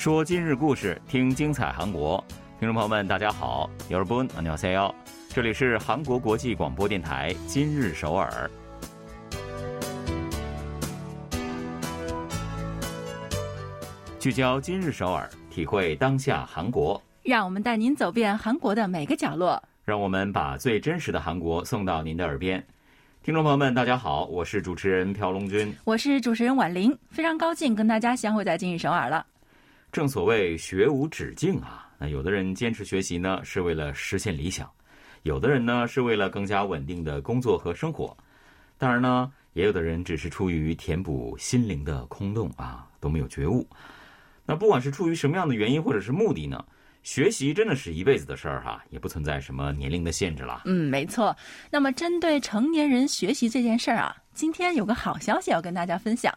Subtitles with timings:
[0.00, 2.22] 说今日故事，听精彩韩国。
[2.58, 4.94] 听众朋友们，大家好，여러분안녕하세 요，
[5.28, 8.50] 这里是韩国国际广播电台今日首尔。
[14.18, 17.00] 聚焦今日首尔，体会当下韩国。
[17.22, 19.62] 让我们带您走遍韩国的每个角落。
[19.84, 22.64] 让我们把最真实的韩国送到您的耳边。
[23.22, 29.26] 听众朋友们，大家好，我是主持人朴龙军，我是主持人婉玲，非常高兴跟大家相会在今日首尔了。
[29.91, 34.65] 正所谓学无止境啊，那有的人坚持学习呢，是为了实现理想；
[35.23, 38.15] 有的人呢，是为了更加稳定的工作和生活。
[38.77, 43.67] 当然呢，也有的人只是出于填补心灵的空洞啊，都没有觉悟。
[44.45, 46.63] 那不管是出于什么样的原因或者是目的呢？
[47.03, 50.61] 学习真的是一辈子的事儿哈，也不存在什么年龄的限制了。
[50.65, 51.35] 嗯，没错。
[51.69, 56.33] 那么，针对成年人学习这件事儿啊，今天有个好消息要跟大家分享。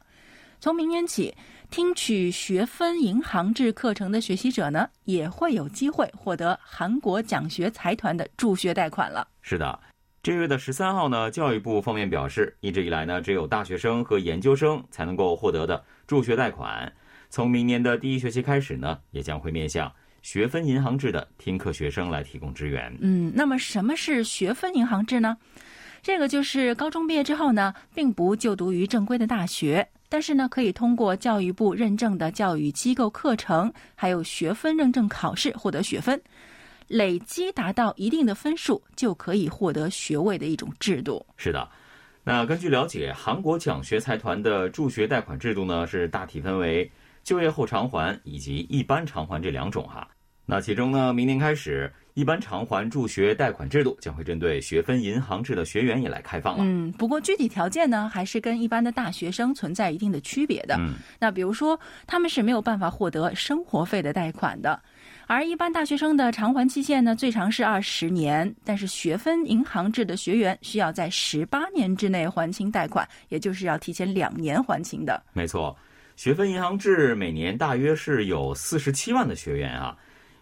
[0.61, 1.35] 从明年起，
[1.75, 9.27] 听取学分银行制课程的学习者呢，也会有机会获得韩国奖学财团的助学贷款了。
[9.43, 9.81] 是的，
[10.23, 16.93] 这月的十三号呢，教育部方面表示，一直以来呢，只有大学生和研究生才能够获得的助学贷款，
[17.29, 19.93] 从明年的第一学期开始呢，也将会面向。
[20.23, 22.97] 学分银行制的听课学生来提供支援。
[23.01, 25.37] 嗯，那么什么是学分银行制呢？
[26.03, 36.23] 这个就是高中毕业之后呢，并不就读于正规的大学，但是呢，可以通过教育部认证的教育机构课程，还有学分认证考试获得学分，
[36.87, 41.27] 累积达到一定的分数就可以获得学位的一种制度。
[41.37, 41.69] 是的，
[42.23, 46.89] 那根据了解，韩国奖学财团的助学贷款制度呢，是大体分为
[47.25, 50.07] 就业后偿还以及一般偿还这两种哈。
[50.47, 56.65] 那其中呢，明年开始，一般偿还助学贷款制度将会针对学分银行制的学员也来开放了。
[56.67, 60.77] 嗯，不过具体条件呢，还是跟一般的大学生存在一定的区别的。
[60.79, 64.79] 嗯，那比如说，他们是没有办法获得生活费的贷款的，
[65.27, 75.23] 而一般大学生的偿还期限呢，最长是二十年，但是学分银行制的学员需要在十八年之内还清贷款，也就是要提前两年还清的。
[75.33, 75.75] 没错，
[76.17, 79.97] 学分银行制每年大约是有四十七万的学员啊。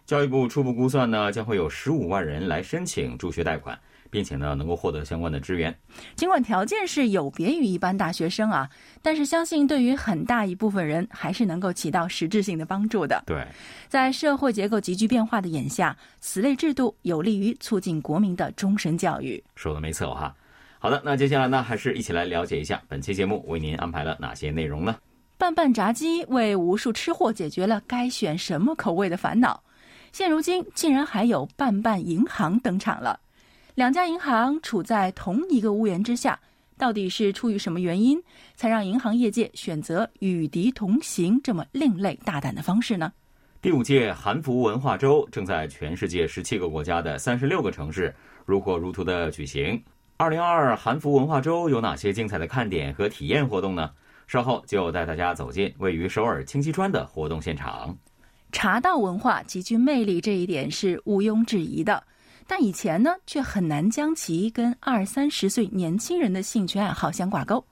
[0.05, 5.73] 教育部初步估算呢，将会有十五万人来申请助学贷款，并且呢能够获得相关的支援。
[6.15, 8.69] 尽管条件是有别于一般大学生啊，
[9.01, 13.23] 但是相信对于很大一部分人还是能够起到实质性的帮助的。
[13.25, 13.47] 对，
[13.87, 19.41] 在社会结构急剧变化的眼下，此类制度有利于促进国民的终身教育。
[19.55, 20.35] 说的没错哈。
[20.79, 24.97] 好的，那接下来呢，还是一起来了解一下本期节目为您安排了哪些内容呢？
[25.37, 29.63] 拌拌炸鸡为无数吃货解决了该选什么口味的烦恼。
[30.13, 33.19] 现如今，竟然还有伴伴银行登场了。
[33.73, 36.39] 两家银行处在同一个屋檐之下，
[36.77, 38.21] 到底是出于什么原因，
[38.55, 43.11] 才让银行业界选择与敌同行这么另类大胆的方式呢？
[43.59, 48.13] 第五届韩服文化周正在全世界十七个国家的三十六个城市
[48.45, 49.83] 如火如荼的举行。
[50.17, 53.89] 二零二二韩服文化周有哪些精彩的看点和体验活动呢？
[54.27, 57.97] 稍后就带大家走进位于首尔清溪川的活动现场。
[58.53, 62.01] 茶道文化极具魅力，这一点是毋庸置疑的。
[62.47, 67.65] 但以前呢，却很难将其跟二三十岁年轻人的兴趣爱好相挂钩。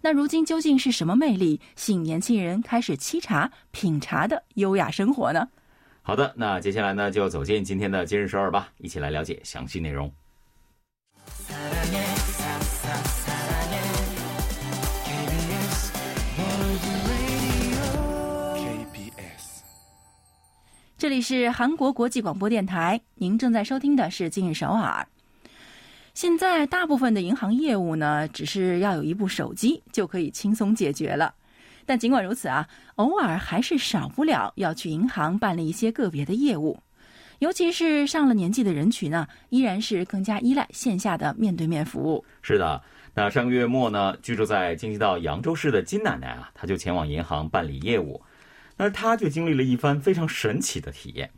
[0.00, 5.46] 那如今究竟是什么魅力吸引年轻人开始沏茶、品茶的优雅生活呢？
[6.00, 10.12] 好的，那接下来呢，就走进今天的今日首尔吧，一起来了解详细内容。
[21.02, 25.04] 这里是韩国国际广播电台，您正在收听的是《今日首尔》。
[26.14, 31.34] 现在大部分的银行业务呢，只是要有一部手机就可以轻松解决了。
[31.84, 36.78] 但尽管如此啊，偶尔还是少不了要去银行办理一些个别的业务。
[37.40, 42.24] 尤其是上了年纪的人群呢，依然是更加依赖线下的面对面服务。
[42.42, 42.80] 是的，
[43.12, 48.22] 那上个月末呢，居住在京畿道扬州市的金奶奶啊，她就前往银行办理业务。
[48.82, 51.30] 而他却经历了一番非常神奇的体验。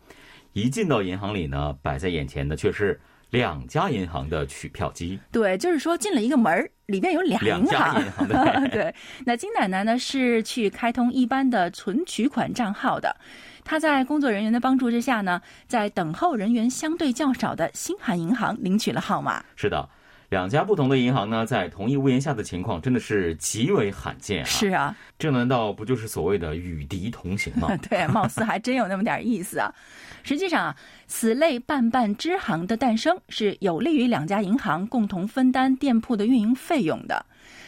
[0.55, 2.99] 一进到银行里呢，摆在眼前的却是
[3.29, 5.21] 两家银行的取票机。
[5.31, 8.03] 对，就是说进了一个门儿，里面有俩银行。
[8.03, 8.95] 银行 对，
[9.27, 13.15] 那金奶奶呢是去开通一般的存取款账号的。
[13.63, 19.45] 她在工作人员的帮助之下呢，在等候人员相对较少的新韩银行领取了号码。
[19.55, 19.87] 是的，
[20.31, 24.47] 两家不同的银行呢，在同一屋檐下的情况真的是极为罕见啊！
[24.47, 27.69] 是啊，这难道不就是所谓的与敌同行吗？
[27.89, 29.73] 对，貌似还真有那么点意思啊。
[30.25, 30.77] 实际上啊，
[31.07, 37.25] 此类办办支行的诞生是有利于两家银行共同分担店铺的运营费用的。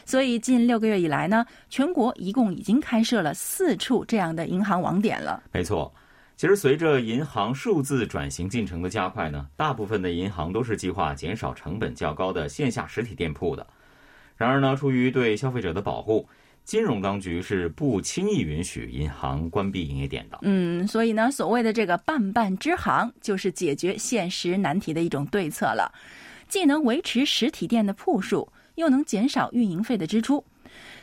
[0.07, 5.43] 所以近六个月以来呢，全国一共已经开设了四处这样的银行网点了。
[5.53, 5.93] 没错。
[6.37, 13.67] 其实，随着银行数字转型进程的加快呢，大部分的银行都是计划减少成本较高的线下实体店铺的。
[14.37, 16.29] 然而呢，出于对消费者的保护，
[16.63, 20.39] 金融当局是不轻易允许银行关闭营业点的。
[20.43, 25.91] 嗯，所以呢，所谓的这个办办支行，就是解决现实难题的一种对策了，
[26.49, 30.45] 既能维持实体店的铺数，又能减少运营费的支出。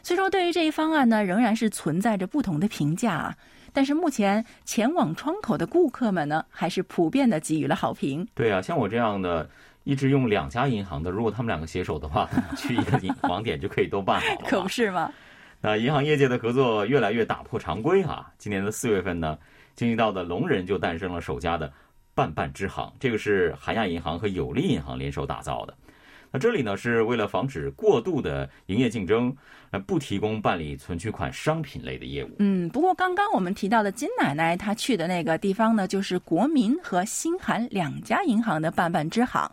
[0.04, 3.36] 虽说对于这一方案呢，仍然是存在着不同的评价啊。
[3.74, 8.26] 但是目前前往窗口的顾客们呢，还是普遍的给予了好评。
[8.36, 9.50] 对啊，像我这样的
[9.84, 14.48] 一直用两家银行的，如果他们两个携手的话， 去一个银网点就可以都办好了。
[14.48, 15.12] 可不是吗？
[15.60, 18.32] 那银行业界的合作越来越打破常规啊。
[18.38, 19.38] 今年的四月份呢，
[19.76, 21.72] 京畿道的龙人就诞生了首家的
[22.14, 25.74] 办办支行，这个是韩亚银行和有利银行联手打造的。
[26.36, 29.32] 那这里呢，是为了防止过度的营业竞争，
[29.70, 32.32] 呃，不提供办理存取款商品类的业务。
[32.40, 39.48] 嗯，不过刚刚我们提到的金奶奶她去的那个地方呢，就是国民和新韩两家银行的办办支行。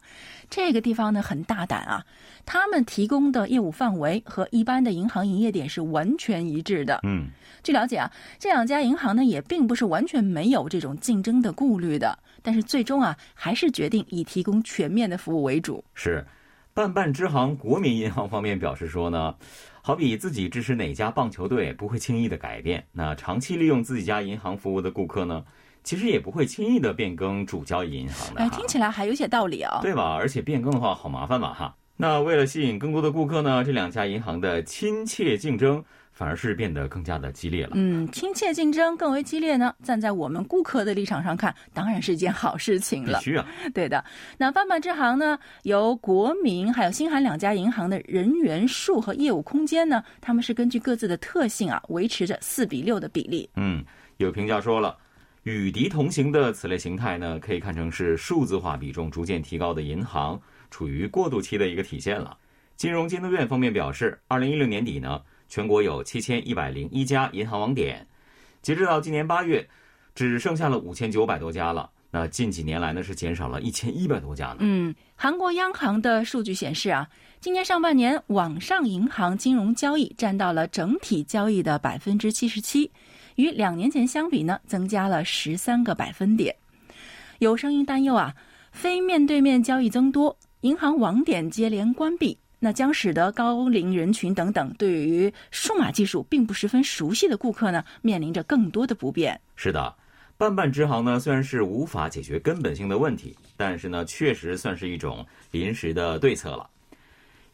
[0.49, 2.03] 这个地方呢很大胆啊，
[2.47, 7.00] 他们提供的业务范围和一般的银行营业点是完全一致的。
[7.03, 7.27] 嗯，
[7.62, 15.85] 据了解啊，这两家银行呢也并不是完全没有这种竞争的顾虑的，但是最终啊还是决定以提供全面的服务为主。
[15.93, 16.25] 是。
[16.81, 19.35] 办办支行国民银行方面表示说呢，
[19.82, 22.82] 好比自己支持哪家棒球队，不会轻易的改变。
[22.93, 25.44] 那长期利用自己家银行服务的顾客呢，
[25.85, 28.41] 其实也不会轻易的变更主交易银行的。
[28.41, 30.15] 哎，听起来还有些道理啊，对吧？
[30.15, 31.77] 而且变更的话，好麻烦嘛，哈。
[31.99, 35.85] 那为了吸引更多的顾客呢，这两家银行的亲切竞争。
[36.20, 37.70] 反而是变得更加的激烈了。
[37.76, 39.75] 嗯，亲切竞争更为激烈呢。
[39.82, 43.19] 站在我们顾客的立场上看，当然是一件好事情了。
[43.20, 44.05] 必须啊， 对的。
[44.37, 53.49] 那泛泛支行呢，由国民还有新韩两家银行的人员数和业务空间呢，他们是根据各自的特性啊，维持着四比六的比例。
[53.56, 53.82] 嗯，
[54.19, 54.94] 有评价说了，
[55.44, 60.38] 与敌同行的此类形态呢，可以看成是数字化比重逐渐提高的银行
[60.70, 62.37] 处于过渡期的一个体现了。
[62.76, 65.19] 金融监督院方面表示，二零一六年底呢。
[65.50, 68.06] 全国有七千一百零一家银行网点，
[68.62, 69.69] 截止到今年八月，
[70.14, 71.91] 只剩下了五千九百多家了。
[72.12, 74.58] 那近几年来呢，是减少了一千一百多家呢。
[74.61, 77.08] 嗯，韩国央行的数据显示啊，
[77.41, 82.88] 今年上半年网上银行金融交易占到了整体交易的百分之七十七，
[83.35, 86.55] 与两年前相比呢，增加了十三个百分点。
[87.41, 88.32] 有声音担忧啊，
[88.70, 92.38] 非面对面交易增多，银行网点接连关闭。
[92.60, 99.40] 那将使得高龄人群等等对于数码技术并不十分熟悉的顾客呢，面临着更多的不便。
[99.56, 99.92] 是的，
[100.36, 106.68] 办办支行呢虽然是无法解决根本性的问题，但是呢确实算是一种临时的对策了。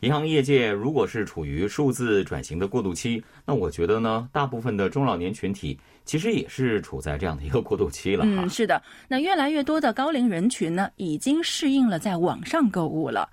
[0.00, 8.22] 银行业界如果是处于数字转型的过渡期，那我觉得呢，大部分的中老年群体其实也是处在这样的一个过渡期了。
[8.26, 13.26] 嗯，是的，那越来越多的高龄人群呢，已经适应了在网上购物了。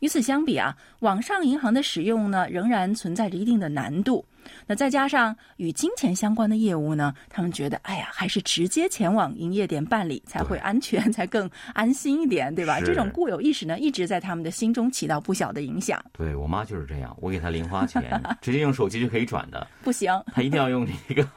[0.00, 4.24] 与此相比啊，网上银行的使用呢，仍然存在着一定的难度。
[4.66, 12.80] 那再加上与金钱相关的业务呢，他们觉得，哎呀，还是直接前往营业点办理才会安全，才更安心一点，对吧？
[12.80, 16.02] 这种固有意识呢，一直在他们的心中起到不小的影响。
[16.14, 18.02] 对我妈就是这样，我给她零花钱，
[18.40, 21.28] 直接用手机就可以转的， 不行，她一定要用一个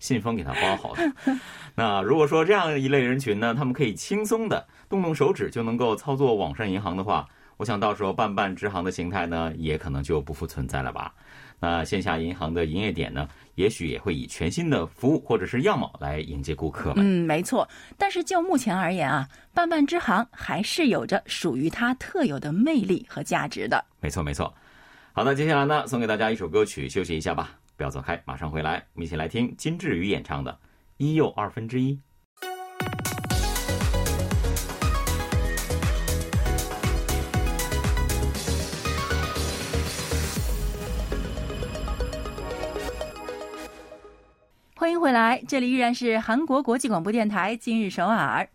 [0.00, 1.36] 信封给她包好的。
[1.76, 7.24] 那如果说这样一类人群呢，他们可以轻松的动动手指就能够操作网上银行的话。
[7.58, 11.12] 我想到时候办办支行的形态呢，也可能就不复存在了吧？
[11.58, 17.04] 那线下银行的营业点呢，也许也会以全新的服务或者是样貌来迎接顾客们。
[17.04, 17.68] 嗯，没错。
[17.98, 23.84] 但是就目前而言啊，办办支行还是有着属于它特有的魅力和价值的。
[24.00, 24.54] 没错，没错。
[25.12, 30.52] 好的，接下来呢，送给大家一首歌曲，休息一下吧，不要走开，马上回来，我们一起来听金志宇演唱的
[30.96, 31.94] 《一又二分之一》。
[44.78, 48.48] 欢迎回来，这里依然是韩国国际广播电台今日首尔。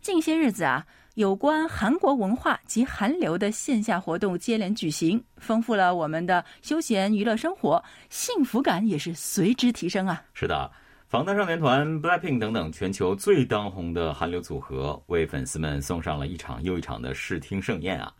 [0.00, 0.84] 近些日子啊，
[1.14, 7.80] 有关韩国文化及韩流的线下活动接连举行，丰富了我们的休闲娱乐生活，
[8.10, 10.20] 幸福感也是随之提升啊。
[10.32, 10.68] 是的，
[11.06, 18.12] 防弹少年团、BLACKPINK 等等全球最当红的韩流组合，为粉丝们送上了一场又一场的视听盛宴啊。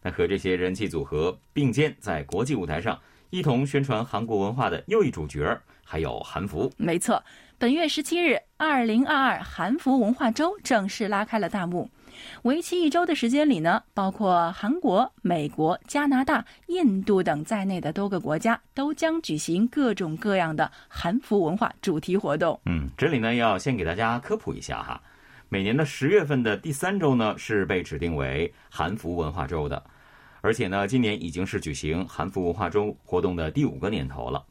[0.00, 6.72] 那和这些人气组合并肩，在国际舞台上一同宣传韩国文化的又一主角，还有韩服。
[6.76, 7.20] 没错，
[7.58, 11.90] 本月十七日，二零二二韩服文化周正式拉开了大幕。
[12.42, 22.60] 为期一周的时间里呢，包括韩国、美国、加拿大、印度等在内的多个国家都将举行各种各样的韩服文化主题活动。
[22.66, 25.02] 嗯，这里呢要先给大家科普一下哈。
[25.48, 29.82] 每年的十月份的第三周呢，是被指定为韩服文化周的，
[30.40, 34.44] 而且呢，今年已经是举行韩服文化周活动的第五个年头了。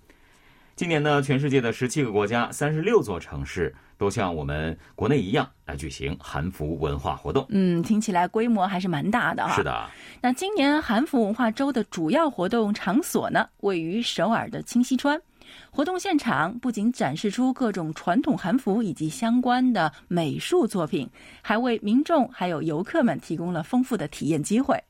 [0.80, 7.46] 今年呢，全世界的十七个国家、三十六座城市都像我们国内一样来举行韩服文化活动。
[7.50, 9.54] 嗯，听起来规模还是蛮大的哈。
[9.54, 9.90] 是的。
[10.22, 15.22] 那今年韩服文化周的主要活动场所呢，位于首尔的清溪川。
[15.70, 21.10] 活动现场不仅展示出各种传统韩服以及相关的美术作品，
[21.42, 24.82] 还为民众还有游客们提供了丰富的体验机会。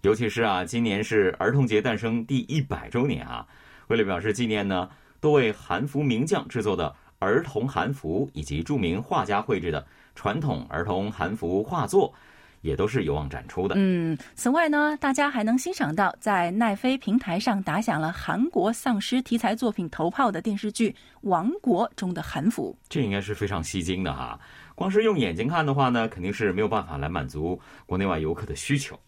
[0.00, 3.46] 尤其是啊，今年是儿童节诞生第一百周年啊，
[3.88, 4.88] 为了表示纪念呢，
[5.24, 9.82] 多位韩服名将制作的儿童韩服以及著名画家绘制的
[10.14, 12.12] 传统儿童韩服画作。
[12.60, 13.74] 也都是有望展出的。
[13.76, 20.88] 嗯，此外呢，大家还能欣赏到在奈飞平台上打响了韩国丧尸题材作品头炮的电视剧
[21.20, 24.40] 《王国》中的韩服，这应该是非常吸睛的哈。
[24.74, 28.98] 光是用眼睛看的话呢，肯定是没有办法来满足国内外游客的需求。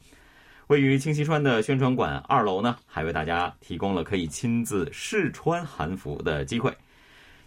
[0.68, 6.76] 位于清溪川的宣传馆二楼呢，还为大家提供了可以亲自试穿韩服的机会。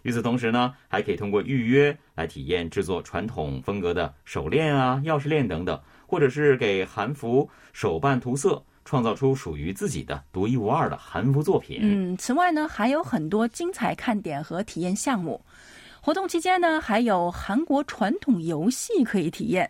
[0.03, 5.79] 与此同时呢，还可以通过预约来体验制作传统风格的手链啊、钥匙链等等。
[6.11, 11.77] 或者是给韩服手办涂色，创造出属于自己的独一无二的韩服作品。
[11.83, 15.39] 嗯，此外呢，还有很多精彩看点和体验项目。
[16.01, 19.69] 活动期间呢，还有韩国传统游戏可以体验。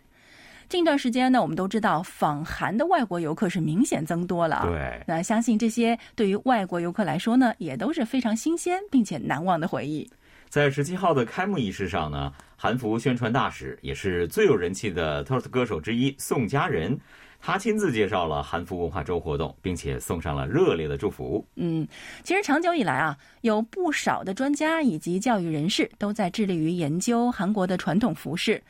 [0.70, 4.62] 近段时间呢，我们都知道访韩的外国游客是明显增多了。
[4.68, 10.10] 对，那相信这些对于外国游客来说呢，也都是非常新鲜并且难忘的回忆。
[10.48, 12.32] 在十七号的开幕仪式上呢。
[12.62, 17.00] 韩服宣传大使也是最有人气的特色歌手之一宋佳仁，
[17.40, 21.48] 他亲自介绍了韩服文化周活动，并且送上了热烈的祝福。
[21.56, 21.88] 嗯，
[22.22, 28.62] 其实长久以来啊，有不少的专家以及教育人士都在致力于研究韩国的传统服饰，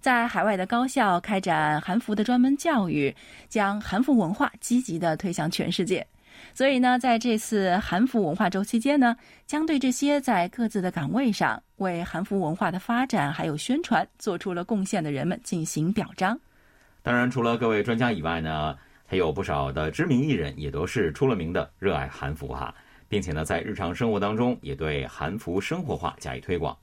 [0.00, 3.14] 在海外的高校开展韩服的专门教育，
[3.48, 6.06] 将韩服文化积极的推向全世界。
[6.54, 16.38] 所以呢，在这次韩服文化周期间呢，将对这些在各自的岗位上为韩服文化的发展还有宣传做出了贡献的人们进行表彰。
[17.02, 22.72] 当然，除了各位专家以外呢，还有不少的知名艺人也都是出了名的热爱韩服哈，
[23.08, 26.76] 并且呢，在日常生活当中也对韩服生活化加以推广。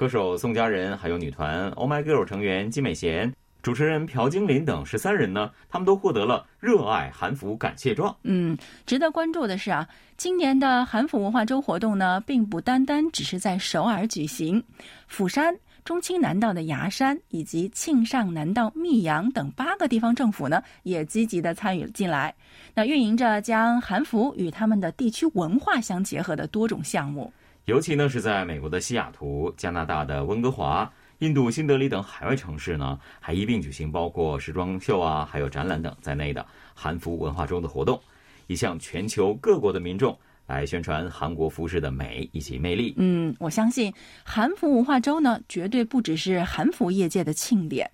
[0.00, 3.30] 歌手宋佳仁，还有女团 Oh My Girl 成员金美贤。
[3.60, 8.16] 主持人朴精林等十三人呢，他们都获得了热爱韩服感谢状。
[8.22, 14.64] 嗯，值得关注的是啊，今年的韩服文化周活动呢，并不单单只是在首尔举行，
[15.06, 15.54] 釜山、
[15.84, 22.34] 中青南道的牙山以及庆尚南道密阳等八个地方政府呢，也积极的参与了进来，
[22.74, 27.30] 那运营着将韩服与他们的地区文化相结合的多种项目。
[27.66, 30.90] 尤其呢，是在美国的西雅图、加拿大的温哥华。
[31.18, 38.00] 印度新德里等海外城市呢，还一并举行包括时装秀啊，还有展览等在内的韩服文化周的活动，
[38.46, 42.94] 以向全球各国的民众来宣传韩国服饰的美以及魅力。
[42.96, 43.92] 嗯，我相信
[44.24, 47.90] 韩服文化周呢，绝对不只是韩服业界的庆典，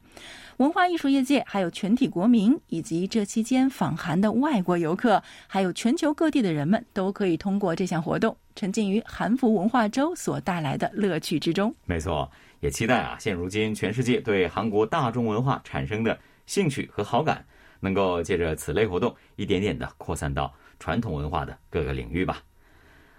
[0.59, 11.75] 文化艺术业界还有全体国民，以及这期间访韩的外国游客，还有全球各地的人们，都可以通过这项活动，沉浸于韩服文化周所带来的乐趣之中。
[11.85, 12.31] 没错。
[12.61, 17.45] 也期待啊，现如今全世界对韩国大众文化产生的兴趣和好感，
[17.81, 22.43] 能够借着此类活动，一点点的扩散到传统文化的各个领域吧。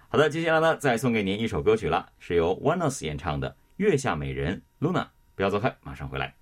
[0.09, 6.33] 好的，接下来呢，再送给您一首歌曲了，是由 Oneus 演唱的《月下美人》，Luna，不要走开，马上回来。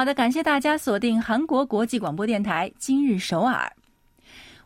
[0.00, 3.70] 好的，感谢大家锁定韩国国际广播电台今日首尔。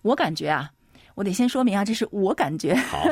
[0.02, 0.70] 我感觉啊，
[1.16, 2.72] 我得先说明啊，这是我感觉。
[2.72, 3.02] 好，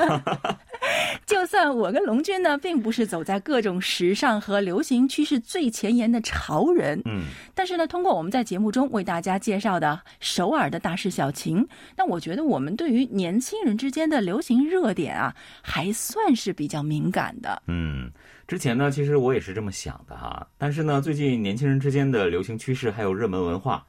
[1.26, 7.22] 就算我跟龙军呢，并不是走在各种时尚和流行趋势最前沿的潮人，嗯，
[7.56, 17.60] 但是呢，通过我们在节目中为大家介绍的首尔的大事小情，那我觉得我们对于年轻人之间的流行热点啊，还算是比较敏感的。
[17.66, 18.08] 嗯。
[18.52, 23.82] 之前呢，其实我也是这么想的哈，但是呢，最近年轻人之间的流行趋势还有热门文化，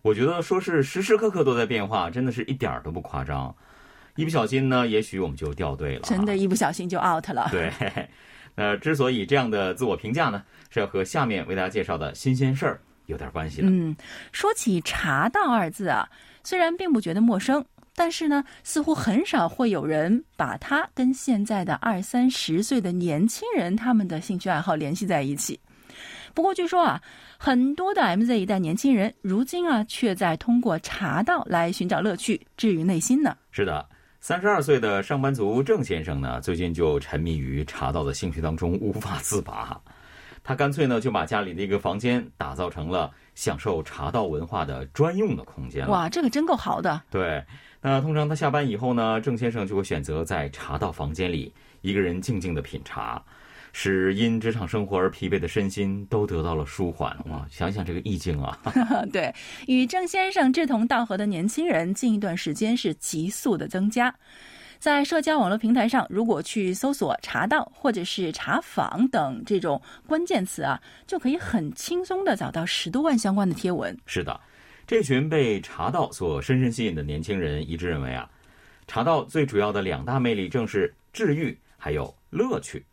[0.00, 3.54] 我觉得说是时时刻刻都在变化，真的是一点儿都不夸张。
[4.14, 6.00] 一不小心呢，也许我们就掉队了。
[6.04, 7.46] 真的，一不小心就 out 了。
[7.50, 7.70] 对，
[8.54, 13.68] 那之所以这样的自我评价呢，是要和下面为大家介绍的新鲜事儿有点关系的。
[13.68, 13.94] 嗯，
[14.32, 16.08] 说起“茶道”二字啊，
[16.42, 17.62] 虽然并不觉得陌生，
[17.96, 25.58] 但是呢，似乎很少会有人把它跟现在的二三十岁的年轻人他们的兴趣爱好联系在一起。
[26.34, 27.00] 不过据说啊，
[27.38, 33.34] 很多的 MZ 一代年轻人如今啊，却在通过茶道来寻找乐趣，治愈内心呢。
[33.50, 33.88] 是的，
[34.20, 39.80] 三十二岁的上班族郑先生呢，最近就沉迷于茶道的兴趣当中，无法自拔。
[40.44, 45.88] 他干脆呢，就把家里的一个房间打造成了享受茶道文化的专用的空间。
[45.88, 47.02] 哇，这个真够豪的。
[47.10, 47.42] 对，
[47.80, 51.52] 那通常他下班以后呢，郑先生就会选择在茶道房间里
[51.82, 53.22] 一个人静静的品茶。
[53.78, 57.46] 使因职场生活而疲惫的身心都得到了舒缓哇！
[57.50, 58.58] 想想这个意境啊，
[59.12, 59.30] 对，
[59.66, 64.14] 与郑先生志同道合的年轻人近一段时间是急速的增加。
[64.78, 73.94] 在社交网络平台上，如果去搜索“茶道”或者是“茶坊”等这种关键词啊，就可以很轻松的找到十多万相关的贴文。
[74.06, 74.40] 是的，
[74.86, 78.30] 这群被茶道所深深吸引的年轻人一致认为啊，
[78.86, 82.84] 茶道最主要的两大魅力正是治愈还有乐趣。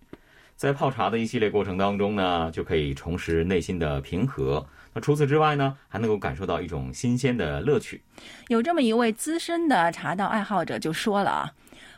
[0.55, 4.65] 在泡茶的一系列过程当中呢，就可以重拾内心的平和。
[4.91, 8.01] 那除此之外呢，还能够感受到一种新鲜的乐趣。
[8.47, 11.53] 有这么一位资深的茶道爱好者就说了啊，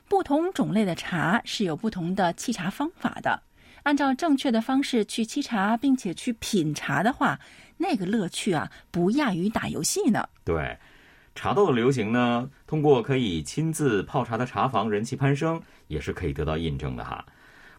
[0.09, 3.43] 不同种类的茶是有不同的沏茶方法的。
[3.83, 7.39] 按照正确的方式去沏茶，并且去品茶的话，
[7.77, 10.27] 那个乐趣啊，不亚于打游戏呢。
[10.43, 10.77] 对，
[11.33, 17.23] 茶道的流行呢，通过可以亲自泡茶的茶房人气攀升，也是可以得到印证的哈。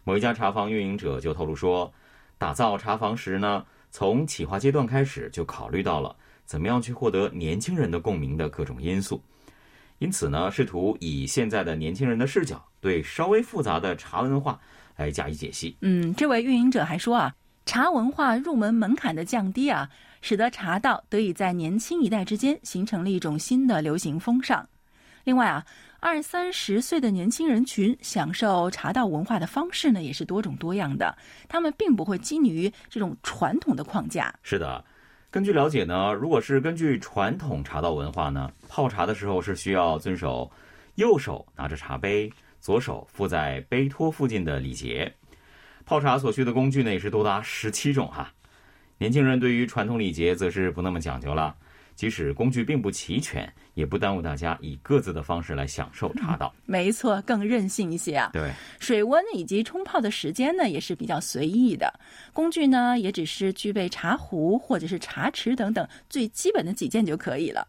[0.03, 1.91] 某一家茶房运营者就透露说，
[2.37, 9.21] 打造茶房时呢，从企划阶段开始就考虑到了怎么样去获得年轻人的共鸣的各种因素，
[9.97, 14.57] 因此呢，试图以现在的年轻人的视角，对稍微复杂的茶文化
[14.95, 15.75] 来加以解析。
[15.81, 17.35] 嗯，这位运营者还说啊，
[17.67, 19.89] 茶文化入门门槛的降低啊，
[20.21, 24.67] 使得茶道得以在年轻一代之间形成了一种新的流行风尚。
[25.25, 25.63] 另外啊。
[25.99, 31.17] 二三十岁的年轻人群享受茶道文化的方式呢，也是多种多样的。
[31.49, 34.31] 他们并不会拘泥于这种传统的框架。
[34.43, 34.85] 是的，
[35.31, 40.49] 根据了解呢，如果是根据传统茶道文化呢，泡茶的时候是需要遵守
[40.95, 45.11] 右手拿着茶杯，左手附在杯托附近的礼节。
[45.87, 48.29] 泡茶所需的工具呢，也是多达十七种哈。
[48.97, 51.55] 年轻人对于传统礼节则是不那么讲究了。
[51.95, 56.53] 即使工具并不齐全，也不耽误大家以各自的方式来享受茶道。
[56.65, 58.29] 没错，更任性一些啊。
[58.33, 61.91] 对，水温以及冲泡的时间呢，也是比较随意的。
[62.33, 67.65] 工具呢，也只是具备茶壶或者是茶匙等等最基本的几件就可以了。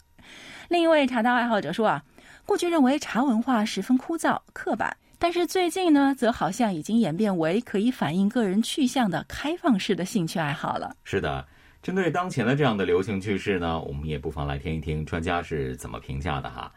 [0.68, 2.02] 另一位茶道爱好者说啊，
[2.44, 10.96] 过去认为茶文化十分枯燥刻板，但是最近呢，则好像已经演变为可以反映个人去向的开放式的兴趣爱好了。
[11.04, 11.46] 是的。
[11.80, 16.70] 针对当前的这样的流行趋势呢，我们也不妨来听一听专家是怎么评价的哈。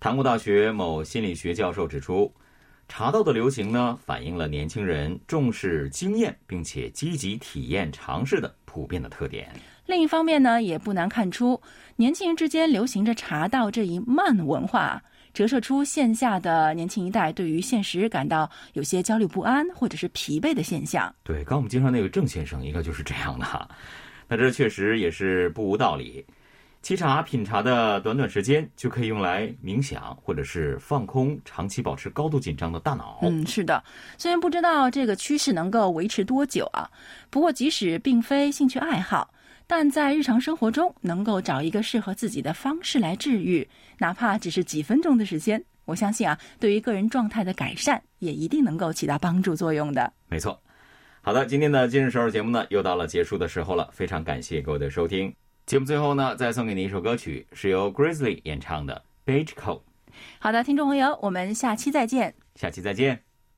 [0.00, 2.32] 唐国大学某心理学教授指出，
[2.88, 9.52] 茶道的流行呢，反映了年轻人重视经验并且积极体验尝试的普遍的特点。
[9.84, 11.60] 另一方面呢，也不难看出，
[11.96, 21.14] 年轻人之间流行着茶道这一慢文化，折射出线下的年轻一代对于现实感到有些焦虑不安或者是疲惫的现象。
[21.22, 23.68] 对，刚我们介绍那个郑先生，应该就是这样的哈。
[24.28, 26.24] 那这确实也是不无道理。
[26.82, 33.20] 沏茶品茶的短短时间就可以用来冥想，或者是放空长期保持高度紧张的大脑。
[33.22, 33.80] 嗯，是的。
[34.18, 36.90] 虽然不知道这个趋势能够维持多久啊，
[37.30, 39.32] 不过即使并非兴趣爱好，
[39.66, 43.66] 但在日常生活中能够找一个适合自己的方式来治愈，
[43.98, 50.12] 哪怕只是几分钟的时间，我相信啊，对于个人状态的改善也一定能够起到帮助作用的。
[50.28, 50.60] 没错。
[51.22, 53.88] 好的，今天的今日首尔节目呢，又到了结束的时候了。
[53.92, 55.32] 非常感谢各位的收听。
[55.66, 59.78] 节目最后呢，再送给你一首歌曲，是由 Grizzly 演唱的《Beach Coat》。
[60.40, 62.34] 好的，听众朋友，我们下期再见。
[62.56, 63.31] 下期再见。